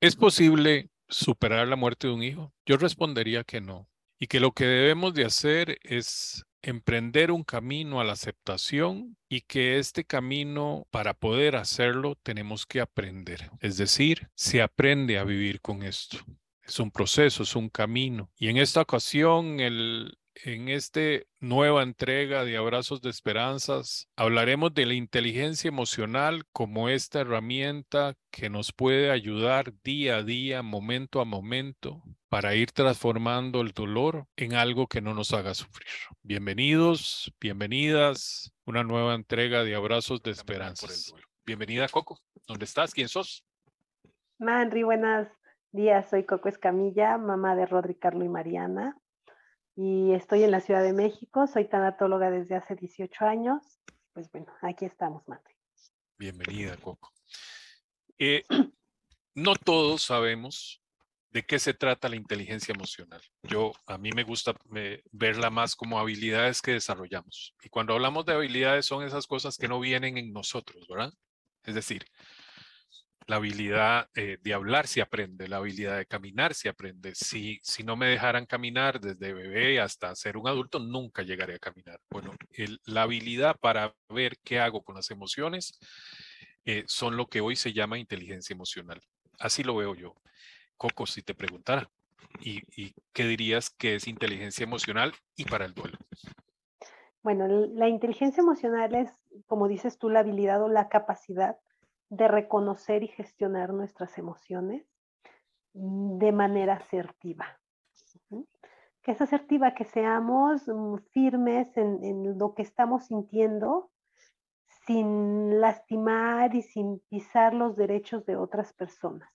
¿Es 0.00 0.14
posible 0.14 0.90
superar 1.08 1.66
la 1.66 1.74
muerte 1.74 2.06
de 2.06 2.12
un 2.12 2.22
hijo? 2.22 2.52
Yo 2.64 2.76
respondería 2.76 3.42
que 3.42 3.60
no. 3.60 3.88
Y 4.20 4.28
que 4.28 4.38
lo 4.38 4.52
que 4.52 4.64
debemos 4.64 5.12
de 5.12 5.24
hacer 5.24 5.78
es 5.82 6.44
emprender 6.62 7.32
un 7.32 7.42
camino 7.42 8.00
a 8.00 8.04
la 8.04 8.12
aceptación 8.12 9.16
y 9.28 9.40
que 9.40 9.78
este 9.78 10.04
camino, 10.04 10.86
para 10.90 11.14
poder 11.14 11.56
hacerlo, 11.56 12.16
tenemos 12.22 12.64
que 12.64 12.80
aprender. 12.80 13.50
Es 13.60 13.76
decir, 13.76 14.28
se 14.36 14.62
aprende 14.62 15.18
a 15.18 15.24
vivir 15.24 15.60
con 15.60 15.82
esto. 15.82 16.18
Es 16.62 16.78
un 16.78 16.92
proceso, 16.92 17.42
es 17.42 17.56
un 17.56 17.68
camino. 17.68 18.30
Y 18.36 18.48
en 18.48 18.56
esta 18.56 18.82
ocasión, 18.82 19.58
el, 19.58 20.16
en 20.44 20.68
esta 20.68 21.00
nueva 21.40 21.82
entrega 21.82 22.44
de 22.44 22.56
Abrazos 22.56 23.00
de 23.00 23.10
Esperanzas 23.10 24.08
hablaremos 24.16 24.72
de 24.74 24.86
la 24.86 24.94
inteligencia 24.94 25.68
emocional 25.68 26.44
como 26.52 26.88
esta 26.88 27.20
herramienta 27.20 28.14
que 28.30 28.50
nos 28.50 28.72
puede 28.72 29.10
ayudar 29.10 29.72
día 29.82 30.18
a 30.18 30.22
día, 30.22 30.62
momento 30.62 31.20
a 31.20 31.24
momento, 31.24 32.02
para 32.28 32.54
ir 32.54 32.72
transformando 32.72 33.60
el 33.60 33.72
dolor 33.72 34.26
en 34.36 34.54
algo 34.54 34.86
que 34.86 35.00
no 35.00 35.14
nos 35.14 35.32
haga 35.32 35.54
sufrir. 35.54 35.88
Bienvenidos, 36.22 37.32
bienvenidas, 37.40 38.52
una 38.64 38.84
nueva 38.84 39.14
entrega 39.14 39.64
de 39.64 39.74
Abrazos 39.74 40.22
de 40.22 40.30
Esperanzas. 40.30 41.12
Bienvenida 41.44 41.88
Coco, 41.88 42.18
¿dónde 42.46 42.64
estás? 42.64 42.92
¿Quién 42.92 43.08
sos? 43.08 43.44
Manri, 44.38 44.84
buenos 44.84 45.26
días, 45.72 46.08
soy 46.08 46.24
Coco 46.24 46.48
Escamilla, 46.48 47.18
mamá 47.18 47.56
de 47.56 47.66
Rodri, 47.66 47.94
Carlo 47.94 48.24
y 48.24 48.28
Mariana 48.28 48.96
y 49.80 50.12
estoy 50.12 50.42
en 50.42 50.50
la 50.50 50.60
Ciudad 50.60 50.82
de 50.82 50.92
México, 50.92 51.46
soy 51.46 51.66
tanatóloga 51.68 52.32
desde 52.32 52.56
hace 52.56 52.74
18 52.74 53.24
años. 53.24 53.62
Pues 54.12 54.28
bueno, 54.32 54.52
aquí 54.60 54.84
estamos, 54.84 55.22
Mate. 55.28 55.56
Bienvenida, 56.18 56.76
Coco. 56.78 57.12
Eh, 58.18 58.42
no 59.36 59.54
todos 59.54 60.02
sabemos 60.02 60.82
de 61.30 61.46
qué 61.46 61.60
se 61.60 61.74
trata 61.74 62.08
la 62.08 62.16
inteligencia 62.16 62.74
emocional. 62.74 63.22
Yo, 63.44 63.70
a 63.86 63.98
mí 63.98 64.10
me 64.10 64.24
gusta 64.24 64.52
verla 65.12 65.48
más 65.48 65.76
como 65.76 66.00
habilidades 66.00 66.60
que 66.60 66.72
desarrollamos. 66.72 67.54
Y 67.62 67.68
cuando 67.68 67.94
hablamos 67.94 68.26
de 68.26 68.32
habilidades 68.32 68.84
son 68.84 69.04
esas 69.04 69.28
cosas 69.28 69.56
que 69.56 69.68
no 69.68 69.78
vienen 69.78 70.18
en 70.18 70.32
nosotros, 70.32 70.88
¿verdad? 70.88 71.12
Es 71.62 71.76
decir, 71.76 72.04
la 73.28 73.36
habilidad 73.36 74.08
eh, 74.14 74.38
de 74.42 74.54
hablar 74.54 74.86
se 74.86 75.02
aprende, 75.02 75.48
la 75.48 75.58
habilidad 75.58 75.98
de 75.98 76.06
caminar 76.06 76.54
se 76.54 76.70
aprende. 76.70 77.14
Si, 77.14 77.60
si 77.62 77.84
no 77.84 77.94
me 77.94 78.06
dejaran 78.06 78.46
caminar 78.46 79.00
desde 79.00 79.34
bebé 79.34 79.80
hasta 79.80 80.16
ser 80.16 80.38
un 80.38 80.48
adulto, 80.48 80.78
nunca 80.78 81.22
llegaré 81.22 81.56
a 81.56 81.58
caminar. 81.58 82.00
Bueno, 82.08 82.34
la 82.86 83.02
habilidad 83.02 83.56
para 83.60 83.94
ver 84.08 84.38
qué 84.42 84.60
hago 84.60 84.82
con 84.82 84.96
las 84.96 85.10
emociones 85.10 85.78
eh, 86.64 86.84
son 86.86 87.18
lo 87.18 87.26
que 87.26 87.42
hoy 87.42 87.54
se 87.54 87.74
llama 87.74 87.98
inteligencia 87.98 88.54
emocional. 88.54 88.98
Así 89.38 89.62
lo 89.62 89.76
veo 89.76 89.94
yo. 89.94 90.14
Coco, 90.78 91.04
si 91.04 91.20
te 91.20 91.34
preguntara, 91.34 91.90
¿y, 92.40 92.62
y 92.82 92.94
qué 93.12 93.24
dirías 93.24 93.68
que 93.68 93.96
es 93.96 94.08
inteligencia 94.08 94.64
emocional 94.64 95.12
y 95.36 95.44
para 95.44 95.66
el 95.66 95.74
duelo? 95.74 95.98
Bueno, 97.22 97.46
la 97.46 97.88
inteligencia 97.88 98.40
emocional 98.40 98.94
es, 98.94 99.12
como 99.46 99.68
dices 99.68 99.98
tú, 99.98 100.08
la 100.08 100.20
habilidad 100.20 100.62
o 100.62 100.68
la 100.70 100.88
capacidad 100.88 101.58
de 102.10 102.28
reconocer 102.28 103.02
y 103.02 103.08
gestionar 103.08 103.72
nuestras 103.72 104.16
emociones 104.18 104.86
de 105.74 106.32
manera 106.32 106.74
asertiva. 106.74 107.60
Que 109.02 109.12
es 109.12 109.20
asertiva, 109.20 109.74
que 109.74 109.84
seamos 109.84 110.66
mm, 110.66 110.96
firmes 111.12 111.76
en, 111.76 112.38
lo 112.38 112.54
que 112.54 112.62
estamos 112.62 113.06
sintiendo 113.06 113.90
sin 114.86 115.60
lastimar 115.60 116.54
y 116.54 116.62
sin 116.62 117.00
pisar 117.08 117.54
los 117.54 117.76
derechos 117.76 118.24
de 118.26 118.36
otras 118.36 118.72
personas. 118.72 119.30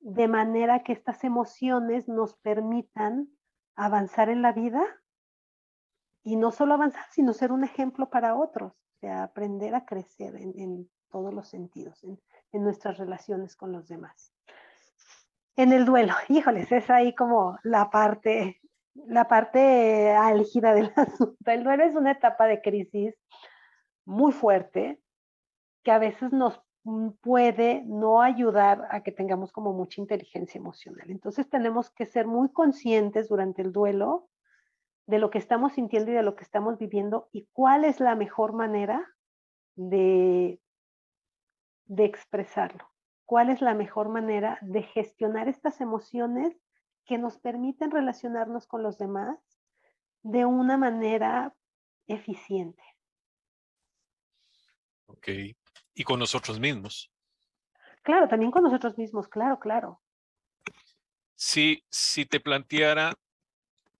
De 0.00 0.28
manera 0.28 0.82
que 0.82 0.92
estas 0.92 1.24
emociones 1.24 2.08
nos 2.08 2.34
permitan 2.34 3.28
avanzar 3.76 4.28
en 4.28 4.42
la 4.42 4.52
vida 4.52 4.84
y 6.22 6.36
no 6.36 6.50
solo 6.50 6.74
avanzar, 6.74 7.04
sino 7.10 7.32
ser 7.32 7.52
un 7.52 7.64
ejemplo 7.64 8.08
para 8.08 8.36
otros, 8.36 8.72
o 9.02 9.08
aprender 9.10 9.74
a 9.74 9.84
crecer 9.84 10.34
en, 10.36 10.88
todos 11.14 11.32
los 11.32 11.46
sentidos, 11.46 12.02
en, 12.02 12.18
nuestras 12.64 12.98
relaciones 12.98 13.54
con 13.54 13.70
los 13.70 13.86
demás. 13.86 14.32
En 15.54 15.72
el 15.72 15.84
duelo, 15.84 16.12
híjoles, 16.28 16.72
es 16.72 16.90
ahí 16.90 17.14
como 17.14 17.56
la 17.62 17.88
parte, 17.88 18.60
la 18.94 19.28
parte 19.28 20.10
álgida 20.10 20.74
del 20.74 20.92
asunto. 20.96 21.36
El 21.46 21.62
duelo 21.62 21.84
es 21.84 21.94
una 21.94 22.10
etapa 22.10 22.48
de 22.48 22.60
crisis 22.60 23.14
muy 24.04 24.32
fuerte 24.32 25.00
que 25.84 25.92
a 25.92 25.98
veces 25.98 26.32
nos 26.32 26.60
puede 27.20 27.84
no 27.86 28.20
ayudar 28.20 28.88
a 28.90 29.04
que 29.04 29.12
tengamos 29.12 29.52
como 29.52 29.72
mucha 29.72 30.00
inteligencia 30.00 30.58
emocional. 30.58 31.08
Entonces 31.12 31.48
tenemos 31.48 31.90
que 31.90 32.06
ser 32.06 32.26
muy 32.26 32.50
conscientes 32.50 33.28
durante 33.28 33.62
el 33.62 33.70
duelo 33.70 34.28
de 35.06 35.20
lo 35.20 35.30
que 35.30 35.38
estamos 35.38 35.74
sintiendo 35.74 36.10
y 36.10 36.14
de 36.14 36.24
lo 36.24 36.34
que 36.34 36.42
estamos 36.42 36.76
viviendo 36.76 37.28
y 37.30 37.46
cuál 37.52 37.84
es 37.84 38.00
la 38.00 38.16
mejor 38.16 38.52
manera 38.52 39.06
de 39.76 40.60
de 41.86 42.04
expresarlo. 42.04 42.90
¿Cuál 43.24 43.50
es 43.50 43.60
la 43.60 43.74
mejor 43.74 44.08
manera 44.08 44.58
de 44.60 44.82
gestionar 44.82 45.48
estas 45.48 45.80
emociones 45.80 46.54
que 47.06 47.18
nos 47.18 47.38
permiten 47.38 47.90
relacionarnos 47.90 48.66
con 48.66 48.82
los 48.82 48.98
demás 48.98 49.38
de 50.22 50.44
una 50.44 50.76
manera 50.76 51.54
eficiente? 52.06 52.82
Ok. 55.06 55.28
¿Y 55.94 56.04
con 56.04 56.18
nosotros 56.18 56.58
mismos? 56.58 57.10
Claro, 58.02 58.28
también 58.28 58.50
con 58.50 58.62
nosotros 58.62 58.98
mismos, 58.98 59.28
claro, 59.28 59.58
claro. 59.58 60.02
Si, 61.34 61.84
si 61.88 62.26
te 62.26 62.40
planteara 62.40 63.14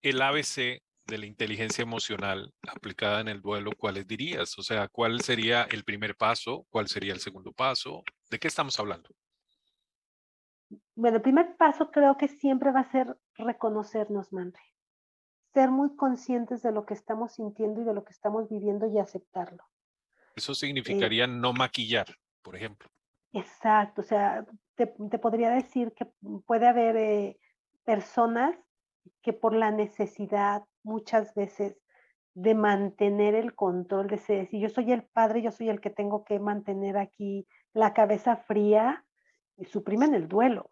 el 0.02 0.20
ABC 0.20 0.82
de 1.06 1.18
la 1.18 1.26
inteligencia 1.26 1.82
emocional 1.82 2.52
aplicada 2.68 3.20
en 3.20 3.28
el 3.28 3.40
duelo, 3.40 3.72
¿cuáles 3.76 4.06
dirías? 4.06 4.58
O 4.58 4.62
sea, 4.62 4.88
¿cuál 4.88 5.20
sería 5.20 5.64
el 5.64 5.84
primer 5.84 6.16
paso? 6.16 6.66
¿Cuál 6.70 6.88
sería 6.88 7.12
el 7.12 7.20
segundo 7.20 7.52
paso? 7.52 8.02
¿De 8.30 8.38
qué 8.38 8.48
estamos 8.48 8.78
hablando? 8.78 9.10
Bueno, 10.94 11.16
el 11.16 11.22
primer 11.22 11.56
paso 11.56 11.90
creo 11.90 12.16
que 12.16 12.28
siempre 12.28 12.72
va 12.72 12.80
a 12.80 12.90
ser 12.90 13.16
reconocernos, 13.36 14.32
Manri. 14.32 14.62
Ser 15.52 15.70
muy 15.70 15.94
conscientes 15.96 16.62
de 16.62 16.72
lo 16.72 16.86
que 16.86 16.94
estamos 16.94 17.34
sintiendo 17.34 17.82
y 17.82 17.84
de 17.84 17.94
lo 17.94 18.04
que 18.04 18.12
estamos 18.12 18.48
viviendo 18.48 18.86
y 18.86 18.98
aceptarlo. 18.98 19.64
Eso 20.34 20.52
eh 20.52 20.54
significaría 20.54 21.26
no 21.26 21.52
maquillar, 21.52 22.06
por 22.42 22.56
ejemplo. 22.56 22.88
Exacto, 23.32 24.00
o 24.00 24.04
sea, 24.04 24.46
te, 24.76 24.86
podría 25.18 25.50
decir 25.50 25.92
que 25.92 26.06
puede 26.46 26.68
haber 26.68 26.96
eh, 26.96 27.38
personas 27.84 28.56
que 29.22 29.32
por 29.32 29.54
la 29.54 29.70
necesidad 29.70 30.64
muchas 30.82 31.34
veces 31.34 31.76
de 32.34 32.54
mantener 32.54 33.34
el 33.34 33.54
control, 33.54 34.08
de 34.08 34.18
ser, 34.18 34.48
si 34.48 34.60
yo 34.60 34.68
soy 34.68 34.92
el 34.92 35.04
padre, 35.04 35.42
yo 35.42 35.50
soy 35.50 35.68
el 35.68 35.80
que 35.80 35.90
tengo 35.90 36.24
que 36.24 36.38
mantener 36.38 36.96
aquí 36.96 37.46
la 37.72 37.94
cabeza 37.94 38.36
fría, 38.36 39.04
y 39.56 39.64
suprimen 39.64 40.14
el 40.14 40.28
duelo. 40.28 40.70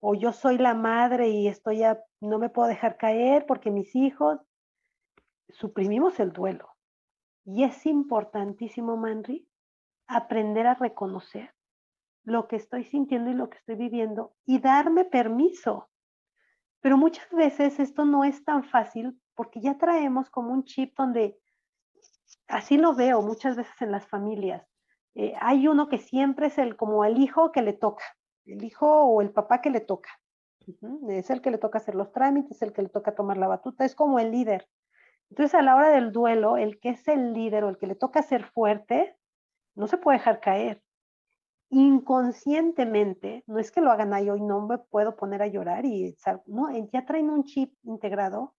O 0.00 0.14
yo 0.14 0.32
soy 0.32 0.58
la 0.58 0.74
madre 0.74 1.28
y 1.28 1.48
estoy 1.48 1.78
ya, 1.78 2.02
no 2.20 2.38
me 2.38 2.48
puedo 2.48 2.68
dejar 2.68 2.96
caer 2.96 3.46
porque 3.46 3.70
mis 3.70 3.94
hijos, 3.94 4.40
suprimimos 5.48 6.18
el 6.18 6.32
duelo. 6.32 6.68
Y 7.44 7.64
es 7.64 7.86
importantísimo, 7.86 8.96
Manri, 8.96 9.48
aprender 10.06 10.66
a 10.66 10.74
reconocer 10.74 11.54
lo 12.24 12.46
que 12.46 12.56
estoy 12.56 12.84
sintiendo 12.84 13.30
y 13.30 13.34
lo 13.34 13.50
que 13.50 13.58
estoy 13.58 13.74
viviendo 13.74 14.34
y 14.44 14.60
darme 14.60 15.04
permiso 15.04 15.88
pero 16.82 16.98
muchas 16.98 17.30
veces 17.30 17.80
esto 17.80 18.04
no 18.04 18.24
es 18.24 18.44
tan 18.44 18.64
fácil 18.64 19.18
porque 19.34 19.60
ya 19.60 19.78
traemos 19.78 20.28
como 20.28 20.52
un 20.52 20.64
chip 20.64 20.94
donde, 20.98 21.38
así 22.48 22.76
lo 22.76 22.94
veo 22.94 23.22
muchas 23.22 23.56
veces 23.56 23.80
en 23.80 23.92
las 23.92 24.06
familias, 24.06 24.66
eh, 25.14 25.34
hay 25.40 25.68
uno 25.68 25.88
que 25.88 25.98
siempre 25.98 26.48
es 26.48 26.58
el 26.58 26.76
como 26.76 27.04
el 27.04 27.18
hijo 27.18 27.52
que 27.52 27.62
le 27.62 27.72
toca, 27.72 28.04
el 28.44 28.64
hijo 28.64 29.04
o 29.04 29.22
el 29.22 29.30
papá 29.30 29.62
que 29.62 29.70
le 29.70 29.80
toca. 29.80 30.10
Es 31.08 31.30
el 31.30 31.40
que 31.40 31.50
le 31.50 31.58
toca 31.58 31.78
hacer 31.78 31.94
los 31.94 32.12
trámites, 32.12 32.62
el 32.62 32.72
que 32.72 32.82
le 32.82 32.88
toca 32.88 33.14
tomar 33.14 33.36
la 33.36 33.48
batuta, 33.48 33.84
es 33.84 33.94
como 33.94 34.18
el 34.18 34.30
líder. 34.30 34.68
Entonces 35.30 35.54
a 35.54 35.62
la 35.62 35.74
hora 35.74 35.90
del 35.90 36.12
duelo, 36.12 36.56
el 36.56 36.78
que 36.78 36.90
es 36.90 37.08
el 37.08 37.32
líder 37.32 37.64
o 37.64 37.68
el 37.68 37.78
que 37.78 37.86
le 37.86 37.94
toca 37.94 38.22
ser 38.22 38.44
fuerte, 38.44 39.16
no 39.74 39.86
se 39.86 39.98
puede 39.98 40.18
dejar 40.18 40.40
caer 40.40 40.82
inconscientemente, 41.72 43.44
no 43.46 43.58
es 43.58 43.72
que 43.72 43.80
lo 43.80 43.90
hagan 43.90 44.12
ahí 44.12 44.28
hoy, 44.28 44.42
no 44.42 44.66
me 44.66 44.76
puedo 44.76 45.16
poner 45.16 45.40
a 45.40 45.46
llorar 45.46 45.86
y 45.86 46.14
no, 46.46 46.68
ya 46.92 47.06
traen 47.06 47.30
un 47.30 47.44
chip 47.44 47.74
integrado 47.82 48.54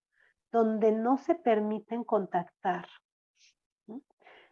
donde 0.50 0.90
no 0.90 1.16
se 1.18 1.36
permiten 1.36 2.02
contactar. 2.02 2.88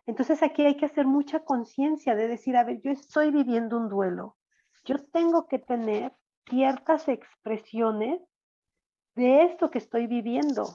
Entonces 0.06 0.44
aquí 0.44 0.64
hay 0.64 0.76
que 0.76 0.86
hacer 0.86 1.06
mucha 1.06 1.40
conciencia 1.40 2.14
de 2.14 2.28
decir, 2.28 2.56
a 2.56 2.62
ver, 2.62 2.80
yo 2.82 2.92
estoy 2.92 3.32
viviendo 3.32 3.76
un 3.76 3.88
duelo, 3.88 4.36
yo 4.84 4.96
tengo 5.10 5.48
que 5.48 5.58
tener 5.58 6.12
ciertas 6.48 7.08
expresiones 7.08 8.20
de 9.16 9.42
esto 9.42 9.72
que 9.72 9.78
estoy 9.78 10.06
viviendo 10.06 10.68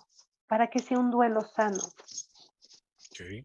para 0.48 0.68
que 0.70 0.80
sea 0.80 1.00
un 1.00 1.10
duelo 1.10 1.42
sano. 1.42 1.84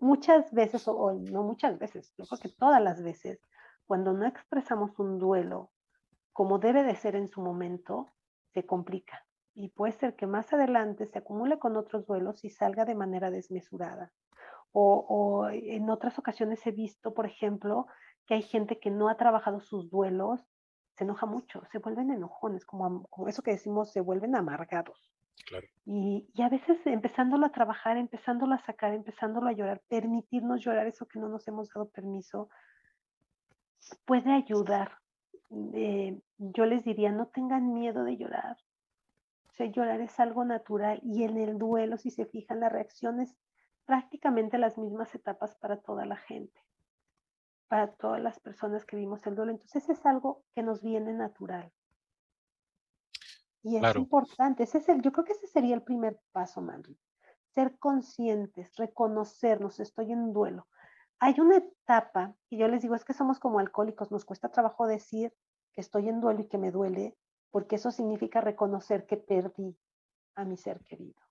Muchas 0.01 0.53
veces, 0.53 0.87
o, 0.89 1.13
no 1.13 1.45
muchas 1.45 1.79
veces, 1.79 2.13
yo 2.19 2.25
creo 2.27 2.41
que 2.41 2.49
todas 2.49 2.83
las 2.83 3.03
veces, 3.03 3.41
cuando 3.87 4.13
no 4.13 4.27
expresamos 4.27 4.99
un 4.99 5.19
duelo 5.19 5.71
como 6.33 6.59
debe 6.59 6.83
de 6.83 6.97
ser 6.97 7.15
en 7.17 7.29
su 7.29 7.41
momento, 7.41 8.13
se 8.55 8.65
complica. 8.65 9.25
Y 9.55 9.69
puede 9.69 9.93
ser 9.93 10.17
que 10.17 10.27
más 10.27 10.53
adelante 10.53 11.07
se 11.07 11.19
acumule 11.19 11.59
con 11.59 11.77
otros 11.77 12.07
duelos 12.07 12.43
y 12.45 12.51
salga 12.51 12.85
de 12.85 12.95
manera 12.95 13.31
desmesurada. 13.31 14.13
O, 14.75 15.49
en 15.53 15.91
otras 15.91 16.19
ocasiones 16.19 16.67
he 16.67 16.71
visto, 16.71 17.13
por 17.13 17.27
ejemplo, 17.27 17.87
que 18.27 18.35
hay 18.35 18.43
gente 18.43 18.79
que 18.79 18.91
no 18.91 19.11
ha 19.11 19.19
trabajado 19.19 19.61
sus 19.61 19.91
duelos, 19.91 20.41
se 20.97 21.05
enoja 21.05 21.27
mucho, 21.27 21.63
se 21.71 21.79
vuelven 21.79 22.11
enojones, 22.11 22.65
como, 22.65 23.07
como 23.09 23.29
eso 23.29 23.43
que 23.43 23.51
decimos, 23.51 23.93
se 23.93 24.01
vuelven 24.01 24.35
amargados. 24.35 25.11
Y, 25.85 26.31
y, 26.33 26.43
a 26.43 26.49
veces 26.49 26.79
empezándolo 26.87 27.45
a 27.45 27.53
trabajar, 27.53 27.99
empezándolo 27.99 28.55
a 28.55 28.65
sacar, 28.65 28.95
empezándolo 28.95 29.49
a 29.49 29.53
llorar, 29.53 29.83
permitirnos 29.89 30.63
llorar 30.63 30.87
eso 30.87 31.07
que 31.07 31.19
no 31.19 31.29
nos 31.29 31.47
hemos 31.49 31.69
dado 31.69 31.91
permiso, 31.91 32.49
puede 34.05 34.33
ayudar. 34.33 34.99
Eh, 35.75 36.21
yo 36.39 36.67
les 36.67 36.85
diría, 36.85 37.13
no 37.13 37.29
tengan 37.29 37.73
miedo 37.73 38.05
de 38.05 38.17
llorar. 38.17 38.57
O 39.49 39.53
sea, 39.53 39.67
llorar 39.67 40.01
es 40.01 40.19
algo 40.19 40.45
natural 40.45 41.01
y 41.03 41.25
en 41.25 41.37
el 41.37 41.59
duelo, 41.59 41.99
si 41.99 42.11
se 42.11 42.25
fijan, 42.25 42.61
la 42.61 42.71
reacción 42.71 43.21
es 43.21 43.37
prácticamente 43.85 44.57
las 44.59 44.79
mismas 44.79 45.15
etapas 45.15 45.57
para 45.57 45.81
toda 45.81 46.07
la 46.07 46.17
gente, 46.17 46.59
para 47.69 47.93
todas 47.93 48.23
las 48.23 48.41
personas 48.41 48.87
que 48.87 48.97
vimos 48.97 49.27
el 49.27 49.35
duelo. 49.35 49.53
Entonces 49.53 49.89
es 49.91 50.07
algo 50.07 50.45
que 50.55 50.63
nos 50.63 50.83
viene 50.83 51.13
natural. 51.13 51.71
Y 53.63 53.77
es 53.77 53.97
importante, 53.97 54.65
ese 54.65 54.79
es 54.79 54.89
el, 54.89 55.03
yo 55.03 55.13
creo 55.13 55.25
que 55.25 55.33
ese 55.33 55.47
sería 55.47 55.75
el 55.75 55.83
primer 55.83 56.19
paso, 56.33 56.61
Manri. 56.61 56.99
Ser 57.55 57.79
conscientes, 57.79 58.75
reconocernos, 58.77 59.79
estoy 59.79 60.11
en 60.13 60.33
duelo. 60.33 60.67
Hay 61.25 61.39
una 61.39 61.59
etapa, 61.59 62.35
y 62.51 62.59
yo 62.59 62.67
les 62.67 62.83
digo, 62.83 62.97
es 62.97 63.05
que 63.05 63.15
somos 63.15 63.39
como 63.39 63.61
alcohólicos, 63.61 64.11
nos 64.11 64.25
cuesta 64.25 64.49
trabajo 64.49 64.89
decir 64.89 65.33
que 65.73 65.81
estoy 65.81 66.09
en 66.09 66.21
duelo 66.21 66.41
y 66.41 66.49
que 66.49 66.59
me 66.59 66.73
duele, 66.73 67.17
porque 67.53 67.77
eso 67.77 67.93
significa 67.93 68.41
reconocer 68.41 69.07
que 69.07 69.19
perdí 69.19 69.79
a 70.35 70.45
mi 70.45 70.57
ser 70.57 70.81
querido. 70.81 71.23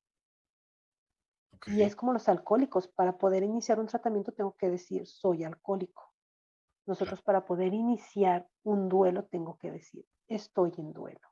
Y 1.68 1.82
es 1.82 1.98
como 1.98 2.14
los 2.14 2.30
alcohólicos, 2.30 2.88
para 2.88 3.18
poder 3.18 3.44
iniciar 3.44 3.82
un 3.82 3.88
tratamiento 3.88 4.32
tengo 4.32 4.56
que 4.56 4.70
decir, 4.70 5.06
soy 5.06 5.44
alcohólico. 5.44 6.14
Nosotros 6.86 7.22
para 7.22 7.44
poder 7.44 7.74
iniciar 7.74 8.48
un 8.64 8.88
duelo 8.88 9.26
tengo 9.26 9.58
que 9.58 9.72
decir, 9.72 10.06
estoy 10.30 10.72
en 10.78 10.94
duelo. 10.94 11.31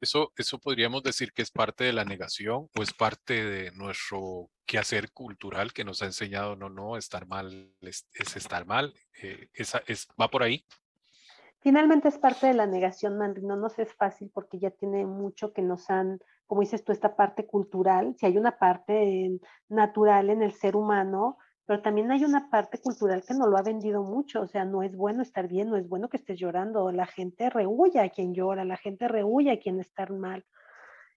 Eso, 0.00 0.32
eso 0.36 0.58
podríamos 0.58 1.02
decir 1.02 1.32
que 1.32 1.42
es 1.42 1.50
parte 1.50 1.84
de 1.84 1.92
la 1.92 2.04
negación 2.04 2.68
o 2.76 2.82
es 2.82 2.92
parte 2.92 3.44
de 3.44 3.72
nuestro 3.72 4.50
quehacer 4.66 5.12
cultural 5.12 5.72
que 5.72 5.84
nos 5.84 6.02
ha 6.02 6.06
enseñado, 6.06 6.56
no, 6.56 6.68
no, 6.68 6.96
estar 6.96 7.26
mal 7.26 7.74
es, 7.80 8.06
estar 8.14 8.66
mal. 8.66 8.94
Eh, 9.22 9.48
esa, 9.52 9.82
es, 9.86 10.08
¿Va 10.20 10.28
por 10.28 10.42
ahí? 10.42 10.64
Finalmente 11.60 12.08
es 12.08 12.18
parte 12.18 12.46
de 12.46 12.54
la 12.54 12.66
negación, 12.66 13.18
Manri. 13.18 13.42
No 13.42 13.56
nos 13.56 13.78
es 13.78 13.92
fácil 13.94 14.30
porque 14.32 14.58
ya 14.58 14.70
tiene 14.70 15.04
mucho 15.04 15.52
que 15.52 15.60
nos 15.60 15.90
han, 15.90 16.18
como 16.46 16.62
dices 16.62 16.84
tú, 16.84 16.92
esta 16.92 17.16
parte 17.16 17.46
cultural. 17.46 18.14
Si 18.18 18.26
hay 18.26 18.38
una 18.38 18.58
parte 18.58 19.38
natural 19.68 20.30
en 20.30 20.42
el 20.42 20.52
ser 20.52 20.74
humano, 20.74 21.36
pero 21.70 21.82
también 21.82 22.10
hay 22.10 22.24
una 22.24 22.50
parte 22.50 22.80
cultural 22.80 23.22
que 23.24 23.32
no 23.32 23.46
lo 23.46 23.56
ha 23.56 23.62
vendido 23.62 24.02
mucho, 24.02 24.40
o 24.40 24.46
sea, 24.48 24.64
no 24.64 24.82
es 24.82 24.96
bueno 24.96 25.22
estar 25.22 25.46
bien, 25.46 25.70
no 25.70 25.76
es 25.76 25.88
bueno 25.88 26.08
que 26.08 26.16
estés 26.16 26.36
llorando, 26.36 26.90
la 26.90 27.06
gente 27.06 27.48
rehuye 27.48 28.00
a 28.00 28.08
quien 28.08 28.34
llora, 28.34 28.64
la 28.64 28.76
gente 28.76 29.06
rehuye 29.06 29.52
a 29.52 29.60
quien 29.60 29.78
está 29.78 30.04
mal. 30.06 30.44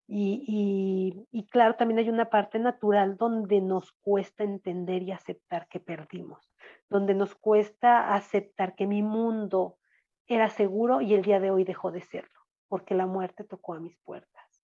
Y, 0.06 1.26
y, 1.32 1.48
claro, 1.48 1.76
también 1.76 1.98
hay 1.98 2.10
una 2.10 2.30
parte 2.30 2.60
natural 2.60 3.18
donde 3.18 3.62
nos 3.62 3.94
cuesta 3.94 4.44
entender 4.44 5.02
y 5.02 5.12
aceptar 5.12 5.68
que 5.70 5.80
perdimos, 5.80 6.54
donde 6.88 7.16
nos 7.16 7.34
cuesta 7.34 8.14
aceptar 8.14 8.76
que 8.76 8.86
mi 8.86 9.02
mundo 9.02 9.80
era 10.28 10.52
seguro 10.52 11.02
y 11.02 11.16
el 11.16 11.24
día 11.24 11.40
de 11.40 11.50
hoy 11.50 11.64
dejó 11.64 11.92
de 11.92 12.02
serlo, 12.02 12.42
porque 12.68 12.94
la 12.94 13.08
muerte 13.08 13.44
tocó 13.44 13.74
a 13.74 13.80
mis 13.80 13.98
puertas. 14.04 14.62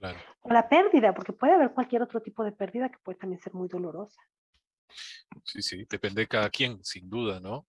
Claro. 0.00 0.18
O 0.40 0.52
la 0.52 0.68
pérdida, 0.68 1.14
porque 1.14 1.32
puede 1.32 1.52
haber 1.52 1.74
cualquier 1.74 2.02
otro 2.02 2.20
tipo 2.20 2.42
de 2.42 2.50
pérdida 2.50 2.88
que 2.88 2.98
puede 3.04 3.18
también 3.20 3.40
ser 3.40 3.54
muy 3.54 3.68
dolorosa. 3.68 4.20
Sí, 5.44 5.62
sí, 5.62 5.86
depende 5.88 6.22
de 6.22 6.28
cada 6.28 6.50
quien, 6.50 6.82
sin 6.84 7.08
duda, 7.08 7.40
¿no? 7.40 7.66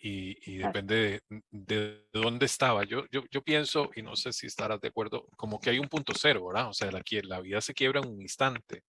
Y, 0.00 0.58
depende 0.58 1.22
de, 1.50 2.06
dónde 2.12 2.46
estaba. 2.46 2.84
Yo, 2.84 3.04
yo, 3.10 3.24
yo, 3.30 3.42
pienso, 3.42 3.90
y 3.96 4.02
no 4.02 4.14
sé 4.14 4.32
si 4.32 4.46
estarás 4.46 4.80
de 4.80 4.88
acuerdo, 4.88 5.26
como 5.36 5.58
que 5.60 5.70
hay 5.70 5.78
un 5.80 5.88
punto 5.88 6.12
cero, 6.14 6.46
¿verdad? 6.46 6.68
O 6.68 6.72
sea, 6.72 6.90
la, 6.92 7.02
la 7.24 7.40
vida 7.40 7.60
se 7.60 7.74
quiebra 7.74 8.00
en 8.00 8.08
un 8.08 8.22
instante. 8.22 8.84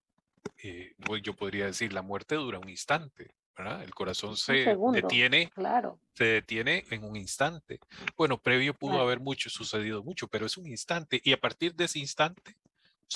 Eh, 0.61 0.93
yo 1.23 1.35
podría 1.35 1.65
decir, 1.65 1.93
la 1.93 2.01
muerte 2.01 2.35
dura 2.35 2.59
un 2.59 2.69
instante, 2.69 3.33
¿verdad? 3.57 3.83
El 3.83 3.93
corazón 3.93 4.37
se 4.37 4.77
detiene, 4.93 5.49
claro. 5.49 5.99
se 6.13 6.25
detiene 6.25 6.85
en 6.91 7.03
un 7.03 7.15
instante. 7.15 7.79
Bueno, 8.15 8.37
previo 8.39 8.73
pudo 8.73 9.01
haber 9.01 9.19
mucho, 9.19 9.49
sucedido 9.49 10.03
mucho, 10.03 10.27
pero 10.27 10.45
es 10.45 10.57
un 10.57 10.67
instante. 10.67 11.19
Y 11.23 11.33
a 11.33 11.39
partir 11.39 11.73
de 11.73 11.85
ese 11.85 11.99
instante, 11.99 12.55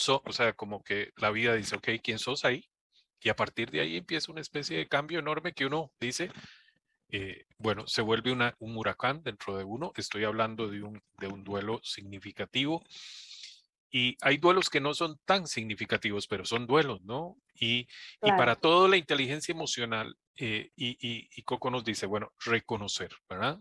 o 0.07 0.33
sea, 0.33 0.53
como 0.53 0.83
que 0.83 1.11
la 1.17 1.29
vida 1.29 1.53
dice, 1.53 1.75
ok, 1.75 1.89
¿quién 2.01 2.17
sos 2.17 2.43
ahí? 2.43 2.67
Y 3.23 3.29
a 3.29 3.35
partir 3.35 3.71
de 3.71 3.79
ahí 3.79 3.97
empieza 3.97 4.31
una 4.31 4.41
especie 4.41 4.77
de 4.77 4.87
cambio 4.87 5.19
enorme 5.19 5.53
que 5.53 5.65
uno 5.65 5.91
dice, 5.99 6.29
eh, 7.09 7.45
bueno, 7.57 7.87
se 7.87 8.01
vuelve 8.01 8.31
un 8.31 8.77
huracán 8.77 9.23
dentro 9.23 9.57
de 9.57 9.63
uno. 9.63 9.93
Estoy 9.95 10.25
hablando 10.25 10.67
de 10.67 10.83
un, 10.83 11.01
de 11.19 11.27
un 11.27 11.43
duelo 11.43 11.79
significativo. 11.83 12.83
Y 13.89 14.17
hay 14.21 14.37
duelos 14.37 14.69
que 14.69 14.81
no 14.81 14.93
son 14.93 15.19
tan 15.23 15.45
significativos, 15.45 16.27
pero 16.27 16.45
son 16.45 16.65
duelos, 16.65 17.01
¿no? 17.03 17.37
Y, 17.53 17.87
y 18.23 18.31
para 18.31 18.55
todo 18.55 18.87
la 18.87 18.97
inteligencia 18.97 19.53
emocional, 19.53 20.17
eh, 20.35 20.71
y, 20.75 20.97
y, 20.99 21.29
y, 21.35 21.43
Coco 21.43 21.69
nos 21.69 21.83
dice, 21.85 22.07
bueno, 22.07 22.33
reconocer, 22.43 23.11
¿verdad? 23.29 23.59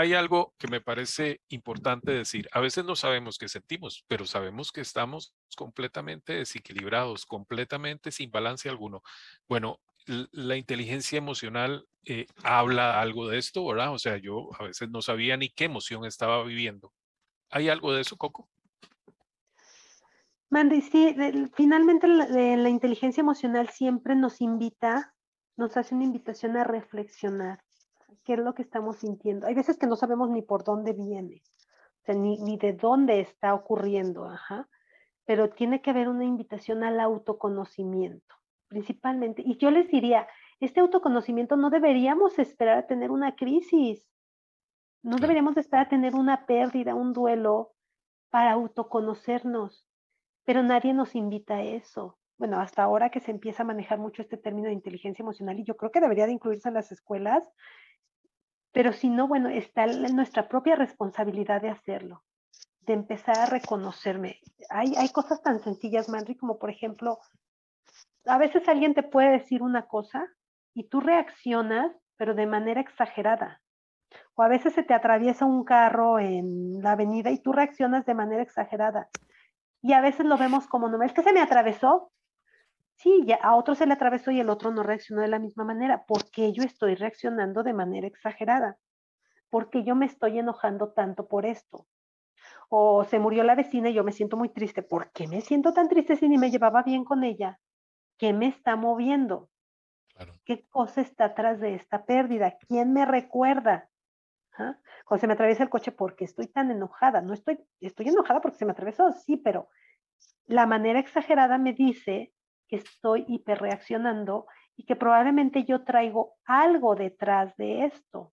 Hay 0.00 0.14
algo 0.14 0.54
que 0.56 0.66
me 0.66 0.80
parece 0.80 1.42
importante 1.50 2.10
decir. 2.10 2.48
A 2.52 2.60
veces 2.60 2.86
no 2.86 2.96
sabemos 2.96 3.36
qué 3.36 3.48
sentimos, 3.48 4.02
pero 4.08 4.24
sabemos 4.24 4.72
que 4.72 4.80
estamos 4.80 5.34
completamente 5.56 6.32
desequilibrados, 6.32 7.26
completamente 7.26 8.10
sin 8.10 8.30
balance 8.30 8.70
alguno. 8.70 9.02
Bueno, 9.46 9.78
la 10.06 10.56
inteligencia 10.56 11.18
emocional 11.18 11.86
eh, 12.06 12.26
habla 12.42 12.98
algo 12.98 13.28
de 13.28 13.36
esto, 13.36 13.66
¿verdad? 13.66 13.92
O 13.92 13.98
sea, 13.98 14.16
yo 14.16 14.48
a 14.58 14.64
veces 14.64 14.88
no 14.88 15.02
sabía 15.02 15.36
ni 15.36 15.50
qué 15.50 15.64
emoción 15.64 16.06
estaba 16.06 16.42
viviendo. 16.44 16.94
¿Hay 17.50 17.68
algo 17.68 17.92
de 17.92 18.00
eso, 18.00 18.16
Coco? 18.16 18.48
Mandy, 20.48 20.80
sí, 20.80 21.14
finalmente 21.54 22.08
la 22.08 22.68
inteligencia 22.70 23.20
emocional 23.20 23.68
siempre 23.68 24.16
nos 24.16 24.40
invita, 24.40 25.14
nos 25.58 25.76
hace 25.76 25.94
una 25.94 26.04
invitación 26.04 26.56
a 26.56 26.64
reflexionar 26.64 27.62
qué 28.24 28.34
es 28.34 28.38
lo 28.38 28.54
que 28.54 28.62
estamos 28.62 28.96
sintiendo. 28.96 29.46
Hay 29.46 29.54
veces 29.54 29.78
que 29.78 29.86
no 29.86 29.96
sabemos 29.96 30.30
ni 30.30 30.42
por 30.42 30.64
dónde 30.64 30.92
viene, 30.92 31.42
ni, 32.08 32.38
ni, 32.38 32.56
de 32.56 32.72
dónde 32.72 33.20
está 33.20 33.54
ocurriendo, 33.54 34.24
ajá, 34.28 34.68
pero 35.24 35.50
tiene 35.50 35.80
que 35.80 35.90
haber 35.90 36.08
una 36.08 36.24
invitación 36.24 36.82
al 36.82 36.98
autoconocimiento, 37.00 38.34
principalmente. 38.68 39.42
Y 39.44 39.56
yo 39.58 39.70
les 39.70 39.88
diría, 39.88 40.26
este 40.60 40.80
autoconocimiento 40.80 41.56
no 41.56 41.70
deberíamos 41.70 42.38
esperar 42.38 42.78
a 42.78 42.86
tener 42.86 43.10
una 43.10 43.36
crisis, 43.36 44.06
no 45.02 45.16
deberíamos 45.16 45.56
esperar 45.56 45.86
a 45.86 45.88
tener 45.88 46.14
una 46.14 46.46
pérdida, 46.46 46.94
un 46.94 47.12
duelo 47.12 47.72
para 48.30 48.52
autoconocernos, 48.52 49.86
pero 50.44 50.62
nadie 50.62 50.92
nos 50.92 51.14
invita 51.14 51.56
a 51.56 51.62
eso. 51.62 52.18
Bueno, 52.38 52.58
hasta 52.58 52.82
ahora 52.82 53.10
que 53.10 53.20
se 53.20 53.30
empieza 53.30 53.62
a 53.62 53.66
manejar 53.66 53.98
mucho 53.98 54.22
este 54.22 54.36
término 54.36 54.68
de 54.68 54.74
inteligencia 54.74 55.22
emocional 55.22 55.58
y 55.58 55.64
yo 55.64 55.76
creo 55.76 55.90
que 55.90 56.00
debería 56.00 56.26
de 56.26 56.32
incluirse 56.32 56.68
en 56.68 56.74
las 56.74 56.90
escuelas, 56.90 57.46
pero 58.72 58.92
si 58.92 59.08
no, 59.08 59.26
bueno, 59.26 59.48
está 59.48 59.86
nuestra 59.86 60.48
propia 60.48 60.76
responsabilidad 60.76 61.60
de 61.60 61.70
hacerlo, 61.70 62.22
de 62.80 62.92
empezar 62.92 63.38
a 63.38 63.46
reconocerme. 63.46 64.40
Hay, 64.68 64.94
hay 64.96 65.08
cosas 65.10 65.42
tan 65.42 65.60
sencillas, 65.60 66.08
Manri, 66.08 66.36
como 66.36 66.58
por 66.58 66.70
ejemplo, 66.70 67.18
a 68.26 68.38
veces 68.38 68.68
alguien 68.68 68.94
te 68.94 69.02
puede 69.02 69.30
decir 69.30 69.62
una 69.62 69.86
cosa 69.86 70.26
y 70.74 70.84
tú 70.84 71.00
reaccionas, 71.00 71.92
pero 72.16 72.34
de 72.34 72.46
manera 72.46 72.80
exagerada. 72.80 73.60
O 74.34 74.42
a 74.42 74.48
veces 74.48 74.74
se 74.74 74.82
te 74.82 74.94
atraviesa 74.94 75.44
un 75.46 75.64
carro 75.64 76.18
en 76.18 76.82
la 76.82 76.92
avenida 76.92 77.30
y 77.30 77.38
tú 77.38 77.52
reaccionas 77.52 78.04
de 78.06 78.14
manera 78.14 78.42
exagerada. 78.42 79.08
Y 79.82 79.92
a 79.94 80.00
veces 80.00 80.26
lo 80.26 80.36
vemos 80.36 80.66
como, 80.66 80.88
no, 80.88 81.02
es 81.02 81.12
que 81.12 81.22
se 81.22 81.32
me 81.32 81.40
atravesó, 81.40 82.12
Sí, 83.02 83.24
ya 83.24 83.36
a 83.36 83.56
otro 83.56 83.74
se 83.74 83.86
le 83.86 83.94
atravesó 83.94 84.30
y 84.30 84.40
el 84.40 84.50
otro 84.50 84.70
no 84.72 84.82
reaccionó 84.82 85.22
de 85.22 85.28
la 85.28 85.38
misma 85.38 85.64
manera. 85.64 86.04
¿Por 86.04 86.30
qué 86.30 86.52
yo 86.52 86.62
estoy 86.62 86.96
reaccionando 86.96 87.62
de 87.62 87.72
manera 87.72 88.06
exagerada? 88.06 88.76
¿Por 89.48 89.70
qué 89.70 89.84
yo 89.84 89.94
me 89.94 90.04
estoy 90.04 90.38
enojando 90.38 90.92
tanto 90.92 91.26
por 91.26 91.46
esto? 91.46 91.86
O 92.68 93.04
se 93.04 93.18
murió 93.18 93.42
la 93.42 93.54
vecina 93.54 93.88
y 93.88 93.94
yo 93.94 94.04
me 94.04 94.12
siento 94.12 94.36
muy 94.36 94.50
triste. 94.50 94.82
¿Por 94.82 95.12
qué 95.12 95.26
me 95.26 95.40
siento 95.40 95.72
tan 95.72 95.88
triste 95.88 96.14
si 96.16 96.28
ni 96.28 96.36
me 96.36 96.50
llevaba 96.50 96.82
bien 96.82 97.04
con 97.04 97.24
ella? 97.24 97.58
¿Qué 98.18 98.34
me 98.34 98.48
está 98.48 98.76
moviendo? 98.76 99.48
¿Qué 100.44 100.66
cosa 100.68 101.00
está 101.00 101.24
atrás 101.24 101.58
de 101.58 101.76
esta 101.76 102.04
pérdida? 102.04 102.58
¿Quién 102.68 102.92
me 102.92 103.06
recuerda? 103.06 103.88
¿Ah? 104.58 104.76
Cuando 105.06 105.22
se 105.22 105.26
me 105.26 105.32
atraviesa 105.32 105.62
el 105.62 105.70
coche, 105.70 105.90
¿por 105.90 106.16
qué 106.16 106.26
estoy 106.26 106.48
tan 106.48 106.70
enojada? 106.70 107.22
No 107.22 107.32
estoy, 107.32 107.64
estoy 107.80 108.08
enojada 108.08 108.42
porque 108.42 108.58
se 108.58 108.66
me 108.66 108.72
atravesó, 108.72 109.10
sí, 109.12 109.38
pero 109.38 109.70
la 110.44 110.66
manera 110.66 111.00
exagerada 111.00 111.56
me 111.56 111.72
dice 111.72 112.34
que 112.70 112.76
estoy 112.76 113.24
hiperreaccionando 113.28 114.46
y 114.76 114.84
que 114.84 114.96
probablemente 114.96 115.64
yo 115.64 115.84
traigo 115.84 116.36
algo 116.46 116.94
detrás 116.94 117.54
de 117.56 117.84
esto. 117.84 118.32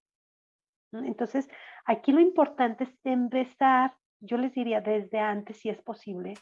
Entonces, 0.93 1.49
aquí 1.85 2.11
lo 2.11 2.21
importante 2.21 2.85
es 2.85 2.99
empezar, 3.03 3.95
yo 4.19 4.37
les 4.37 4.53
diría 4.53 4.79
desde 4.79 5.19
antes, 5.19 5.57
si 5.57 5.69
es 5.69 5.81
posible, 5.81 6.35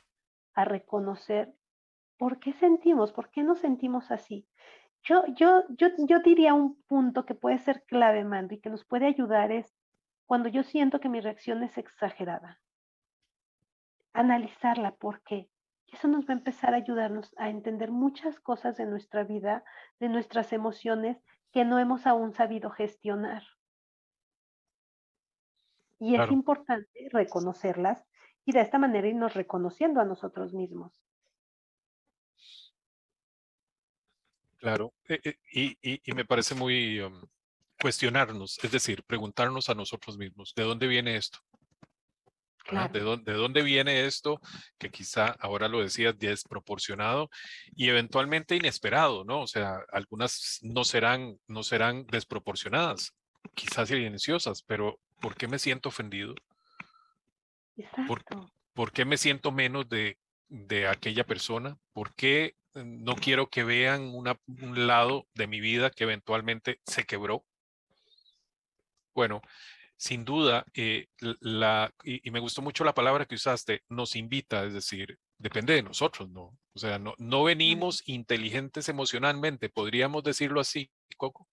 a 0.54 0.66
reconocer 0.66 1.54
por 2.18 2.40
qué 2.40 2.54
sentimos, 2.54 3.12
por 3.12 3.32
qué 3.32 3.44
nos 3.44 3.60
sentimos 3.60 4.12
así. 4.12 4.48
Yo, 5.04 5.26
yo, 5.28 5.64
yo, 5.70 5.88
yo 5.98 6.20
diría 6.20 6.54
un 6.54 6.82
punto 6.84 7.26
que 7.26 7.36
puede 7.36 7.60
ser 7.60 7.84
clave, 7.86 8.24
Mandy, 8.24 8.60
que 8.60 8.70
nos 8.70 8.86
puede 8.86 9.08
ayudar 9.08 9.52
es 9.52 9.74
cuando 10.26 10.50
yo 10.50 10.64
siento 10.64 11.00
que 11.00 11.10
mi 11.10 11.22
reacción 11.22 11.64
es 11.64 11.78
exagerada. 11.78 12.60
Analizarla, 14.14 14.96
¿por 14.96 15.22
qué? 15.24 15.50
Eso 15.96 16.10
nos 16.10 16.26
va 16.26 16.34
a 16.34 16.38
empezar 16.38 16.74
a 16.74 16.78
ayudarnos 16.78 17.34
a 17.38 17.50
entender 17.50 17.90
muchas 17.90 18.42
cosas 18.42 18.76
de 18.76 18.86
nuestra 18.86 19.24
vida, 19.24 19.64
de 19.98 20.10
nuestras 20.10 20.52
emociones 20.52 21.24
que 21.54 21.64
no 21.64 21.80
hemos 21.80 22.06
aún 22.06 22.34
sabido 22.34 22.70
gestionar. 22.70 23.44
Y 25.98 26.16
es 26.18 26.30
importante 26.32 27.08
reconocerlas 27.14 28.06
y 28.44 28.52
de 28.52 28.60
esta 28.60 28.78
manera 28.78 29.08
irnos 29.08 29.36
reconociendo 29.36 30.02
a 30.02 30.06
nosotros 30.06 30.54
mismos. 30.54 31.02
Claro, 34.58 34.94
eh, 35.08 35.22
eh, 35.24 36.00
y, 36.04 36.14
me 36.14 36.26
parece 36.26 36.56
muy 36.56 37.00
um, 37.00 37.22
cuestionarnos, 37.82 38.62
es 38.62 38.72
decir, 38.72 39.02
preguntarnos 39.06 39.70
a 39.70 39.76
nosotros 39.76 40.18
mismos, 40.18 40.54
¿de 40.56 40.64
dónde 40.64 40.88
viene 40.88 41.16
esto? 41.16 41.40
¿De, 42.72 43.00
dónde, 43.00 43.32
¿De, 43.32 43.38
dónde, 43.38 43.62
viene 43.62 44.06
esto 44.06 44.42
que 44.80 44.90
quizá 44.90 45.28
ahora 45.40 45.68
lo 45.68 45.82
decías 45.82 46.18
desproporcionado 46.18 47.30
y 47.76 47.90
eventualmente 47.90 48.56
inesperado, 48.56 49.24
¿no? 49.24 49.42
O 49.42 49.48
sea, 49.48 49.80
algunas 49.92 50.60
no 50.64 50.84
serán, 50.84 51.38
no 51.48 51.62
serán 51.62 52.08
desproporcionadas, 52.08 53.14
quizás 53.54 53.90
silenciosas, 53.90 54.64
pero 54.64 55.00
¿por 55.20 55.36
qué 55.36 55.48
me 55.48 55.60
siento 55.60 55.90
ofendido? 55.90 56.34
¿Por, 58.74 58.92
qué 58.92 59.06
me 59.06 59.18
siento 59.18 59.52
menos 59.52 59.88
de, 59.88 60.18
de 60.50 60.88
aquella 60.88 61.26
persona? 61.26 61.78
¿Por 61.94 62.16
qué 62.16 62.56
no 62.74 63.16
quiero 63.16 63.50
que 63.50 63.64
vean 63.64 64.12
un 64.14 64.88
lado 64.88 65.28
de 65.34 65.48
mi 65.48 65.60
vida 65.60 65.92
que 65.92 66.06
eventualmente 66.06 66.80
se 66.86 67.06
quebró? 67.06 67.46
Bueno, 69.14 69.42
sin 69.98 70.26
duda, 70.26 70.66
eh, 70.74 71.08
la, 71.40 71.92
y, 72.04 72.30
me 72.32 72.40
gustó 72.40 72.62
mucho 72.62 72.84
la 72.84 72.94
palabra 72.94 73.26
que 73.26 73.36
usaste, 73.36 73.82
nos 73.90 74.16
invita, 74.16 74.64
es 74.66 74.74
decir, 74.74 75.18
depende 75.38 75.74
de 75.74 75.84
nosotros, 75.84 76.30
¿no? 76.30 76.58
O 76.74 76.80
sea, 76.80 77.00
no, 77.00 77.14
no 77.18 77.44
venimos 77.44 78.04
inteligentes 78.08 78.90
emocionalmente, 78.90 79.70
podríamos 79.70 80.24
decirlo 80.24 80.60
así, 80.60 80.92
Coco. 81.18 81.48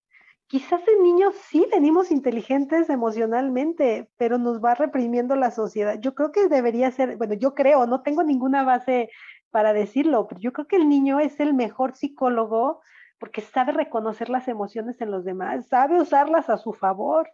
Quizás 0.48 0.86
en 0.86 1.02
niños 1.02 1.34
sí 1.48 1.66
venimos 1.70 2.10
inteligentes 2.10 2.90
emocionalmente, 2.90 4.10
pero 4.18 4.36
nos 4.38 4.62
va 4.62 4.74
reprimiendo 4.74 5.34
la 5.36 5.50
sociedad. 5.50 5.98
Yo 6.00 6.14
creo 6.14 6.30
que 6.30 6.48
debería 6.48 6.90
ser, 6.90 7.16
bueno, 7.16 7.34
yo 7.34 7.54
creo, 7.54 7.86
no 7.86 8.02
tengo 8.02 8.22
ninguna 8.22 8.62
base 8.64 9.08
para 9.50 9.72
decirlo, 9.72 10.26
pero 10.26 10.40
yo 10.40 10.52
creo 10.52 10.66
que 10.66 10.76
el 10.76 10.88
niño 10.88 11.20
es 11.20 11.40
el 11.40 11.54
mejor 11.54 11.94
psicólogo 11.94 12.82
porque 13.18 13.40
sabe 13.40 13.72
reconocer 13.72 14.28
las 14.28 14.48
emociones 14.48 15.00
en 15.00 15.12
los 15.12 15.24
demás, 15.24 15.68
sabe 15.68 16.00
usarlas 16.00 16.50
a 16.50 16.58
su 16.58 16.72
favor 16.72 17.30